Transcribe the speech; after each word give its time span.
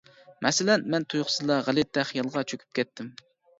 مەسىلەن، 0.45 0.85
مەن 0.93 1.05
تۇيۇقسىزلا 1.15 1.59
غەلىتە 1.69 2.07
خىيالغا 2.13 2.47
چۆكۈپ 2.55 2.75
كەتتىم. 2.83 3.15